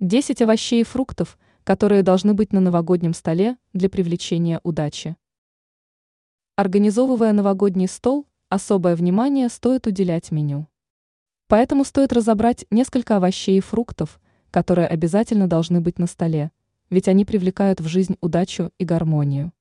10 0.00 0.40
овощей 0.40 0.80
и 0.80 0.84
фруктов, 0.84 1.38
которые 1.62 2.02
должны 2.02 2.32
быть 2.32 2.54
на 2.54 2.60
новогоднем 2.60 3.12
столе 3.12 3.58
для 3.74 3.90
привлечения 3.90 4.58
удачи. 4.62 5.14
Организовывая 6.56 7.34
новогодний 7.34 7.86
стол, 7.86 8.26
особое 8.48 8.96
внимание 8.96 9.50
стоит 9.50 9.86
уделять 9.86 10.30
меню. 10.30 10.68
Поэтому 11.48 11.84
стоит 11.84 12.14
разобрать 12.14 12.64
несколько 12.70 13.16
овощей 13.18 13.58
и 13.58 13.60
фруктов, 13.60 14.22
которые 14.50 14.86
обязательно 14.86 15.46
должны 15.46 15.82
быть 15.82 15.98
на 15.98 16.06
столе, 16.06 16.50
ведь 16.88 17.06
они 17.06 17.26
привлекают 17.26 17.82
в 17.82 17.86
жизнь 17.86 18.16
удачу 18.22 18.72
и 18.78 18.86
гармонию. 18.86 19.52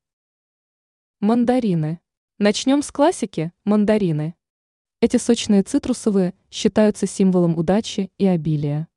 Мандарины. 1.20 2.00
Начнем 2.38 2.82
с 2.82 2.94
классики– 2.94 3.52
мандарины. 3.66 4.36
Эти 5.02 5.18
сочные 5.18 5.64
цитрусовые 5.64 6.34
считаются 6.50 7.08
символом 7.08 7.58
удачи 7.58 8.10
и 8.18 8.26
обилия. 8.26 8.88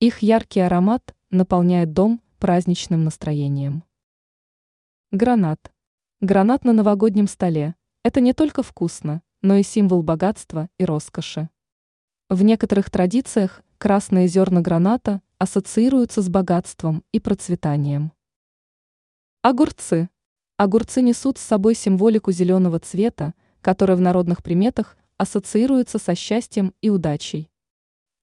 Их 0.00 0.20
яркий 0.20 0.60
аромат 0.60 1.12
наполняет 1.30 1.92
дом 1.92 2.22
праздничным 2.38 3.02
настроением. 3.02 3.82
Гранат. 5.10 5.72
Гранат 6.20 6.64
на 6.64 6.72
новогоднем 6.72 7.26
столе– 7.26 7.74
это 8.04 8.20
не 8.20 8.32
только 8.32 8.62
вкусно, 8.62 9.22
но 9.42 9.56
и 9.56 9.64
символ 9.64 10.04
богатства 10.04 10.68
и 10.78 10.84
роскоши. 10.84 11.50
В 12.28 12.44
некоторых 12.44 12.90
традициях 12.90 13.64
красные 13.78 14.28
зерна 14.28 14.60
граната 14.60 15.20
ассоциируются 15.38 16.22
с 16.22 16.28
богатством 16.28 17.02
и 17.10 17.18
процветанием. 17.18 18.12
Огурцы. 19.42 20.10
Огурцы 20.58 21.02
несут 21.02 21.38
с 21.38 21.42
собой 21.42 21.74
символику 21.74 22.30
зеленого 22.30 22.78
цвета, 22.78 23.34
которая 23.62 23.96
в 23.96 24.00
народных 24.00 24.44
приметах 24.44 24.96
ассоциируется 25.16 25.98
со 25.98 26.14
счастьем 26.14 26.72
и 26.82 26.88
удачей. 26.88 27.50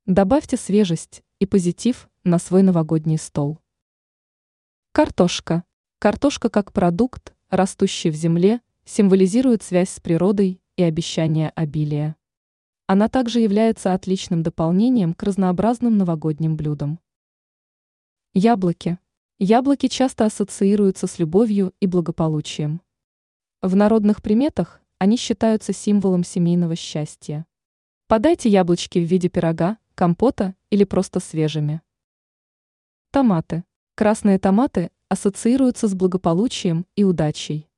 Добавьте 0.06 0.56
свежесть, 0.56 1.25
и 1.40 1.46
позитив 1.46 2.10
на 2.24 2.40
свой 2.40 2.64
новогодний 2.64 3.18
стол. 3.18 3.60
Картошка. 4.92 5.64
Картошка 6.00 6.50
как 6.50 6.72
продукт, 6.72 7.34
растущий 7.50 8.10
в 8.10 8.16
земле, 8.16 8.62
символизирует 8.86 9.64
связь 9.64 9.90
с 9.90 10.00
природой 10.00 10.62
и 10.78 10.84
обещание 10.84 11.50
обилия. 11.50 12.16
Она 12.88 13.10
также 13.10 13.40
является 13.40 13.94
отличным 13.94 14.44
дополнением 14.44 15.14
к 15.14 15.24
разнообразным 15.24 15.98
новогодним 15.98 16.56
блюдам. 16.56 17.00
Яблоки. 18.34 19.00
Яблоки 19.40 19.88
часто 19.88 20.26
ассоциируются 20.26 21.08
с 21.08 21.20
любовью 21.20 21.74
и 21.80 21.88
благополучием. 21.88 22.82
В 23.62 23.76
народных 23.76 24.22
приметах 24.22 24.82
они 25.00 25.18
считаются 25.18 25.74
символом 25.74 26.24
семейного 26.24 26.76
счастья. 26.76 27.46
Подайте 28.08 28.50
яблочки 28.50 29.00
в 29.00 29.04
виде 29.04 29.30
пирога, 29.30 29.78
компота 29.96 30.56
или 30.70 30.84
просто 30.84 31.20
свежими. 31.20 31.82
Томаты. 33.12 33.64
Красные 33.96 34.38
томаты 34.40 34.92
ассоциируются 35.08 35.88
с 35.88 35.96
благополучием 35.96 36.86
и 36.98 37.06
удачей. 37.06 37.70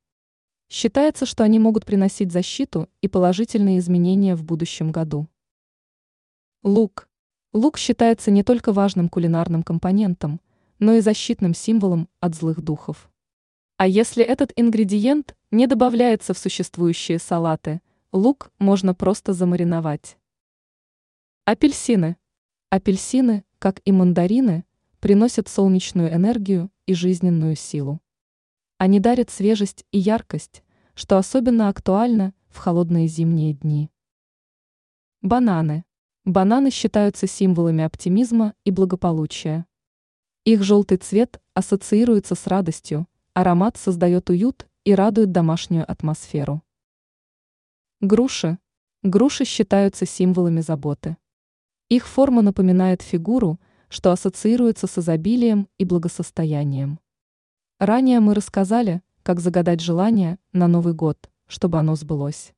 Считается, 0.67 1.27
что 1.27 1.43
они 1.43 1.59
могут 1.59 1.85
приносить 1.85 2.31
защиту 2.31 2.89
и 3.01 3.07
положительные 3.07 3.77
изменения 3.77 4.35
в 4.35 4.43
будущем 4.43 4.91
году. 4.91 5.27
Лук. 6.63 7.07
Лук 7.53 7.77
считается 7.77 8.31
не 8.31 8.43
только 8.43 8.73
важным 8.73 9.09
кулинарным 9.09 9.61
компонентом, 9.61 10.41
но 10.79 10.93
и 10.93 11.01
защитным 11.01 11.53
символом 11.53 12.09
от 12.19 12.33
злых 12.33 12.61
духов. 12.61 13.09
А 13.77 13.88
если 13.88 14.23
этот 14.23 14.51
ингредиент 14.55 15.35
не 15.51 15.67
добавляется 15.67 16.33
в 16.33 16.39
существующие 16.39 17.19
салаты, 17.19 17.79
лук 18.11 18.51
можно 18.57 18.95
просто 18.95 19.33
замариновать. 19.33 20.17
Апельсины. 21.50 22.17
Апельсины, 22.72 23.45
как 23.58 23.80
и 23.86 23.94
мандарины, 23.94 24.66
приносят 25.00 25.48
солнечную 25.48 26.14
энергию 26.14 26.70
и 26.86 26.94
жизненную 26.94 27.56
силу. 27.56 28.02
Они 28.78 29.00
дарят 29.00 29.30
свежесть 29.30 29.86
и 29.94 29.98
яркость, 29.98 30.62
что 30.94 31.18
особенно 31.18 31.70
актуально 31.70 32.34
в 32.50 32.57
холодные 32.57 33.07
зимние 33.07 33.53
дни. 33.53 33.90
Бананы. 35.22 35.86
Бананы 36.25 36.69
считаются 36.69 37.28
символами 37.28 37.86
оптимизма 37.86 38.53
и 38.66 38.72
благополучия. 38.72 39.66
Их 40.44 40.63
желтый 40.63 40.97
цвет 40.97 41.41
ассоциируется 41.53 42.36
с 42.36 42.46
радостью, 42.47 43.07
аромат 43.34 43.78
создает 43.78 44.30
уют 44.30 44.68
и 44.84 44.94
радует 44.94 45.31
домашнюю 45.31 45.90
атмосферу. 45.90 46.62
Груши. 48.02 48.59
Груши 49.02 49.46
считаются 49.46 50.06
символами 50.06 50.59
заботы. 50.59 51.16
Их 51.90 52.06
форма 52.06 52.42
напоминает 52.42 53.02
фигуру, 53.02 53.59
что 53.88 54.12
ассоциируется 54.12 54.88
с 54.88 54.98
изобилием 54.98 55.70
и 55.78 55.86
благосостоянием. 55.86 57.00
Ранее 57.80 58.20
мы 58.20 58.34
рассказали, 58.34 59.02
как 59.24 59.40
загадать 59.40 59.80
желание 59.80 60.38
на 60.52 60.68
Новый 60.68 60.94
год, 60.94 61.30
чтобы 61.48 61.80
оно 61.80 61.96
сбылось. 61.96 62.53